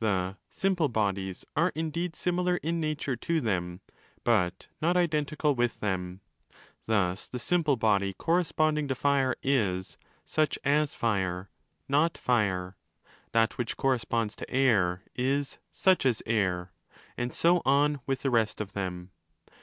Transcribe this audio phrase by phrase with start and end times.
[0.00, 3.80] The 'simple' bodies are indeed similar in nature to them,
[4.22, 4.98] but not.
[4.98, 6.20] identical with them.
[6.84, 9.96] Thus the 'simple' body corresponding to fire is'
[10.36, 11.48] such as fire',
[11.88, 12.76] not fire:
[13.32, 16.72] that which corresponds to air is' such as air':
[17.16, 19.10] and so on with the rest of them.